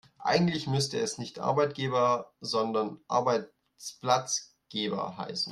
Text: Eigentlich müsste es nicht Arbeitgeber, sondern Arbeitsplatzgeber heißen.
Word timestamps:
Eigentlich 0.17 0.65
müsste 0.65 0.99
es 0.99 1.19
nicht 1.19 1.37
Arbeitgeber, 1.39 2.33
sondern 2.41 2.99
Arbeitsplatzgeber 3.07 5.15
heißen. 5.17 5.39